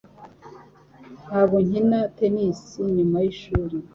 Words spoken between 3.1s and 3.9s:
yishuri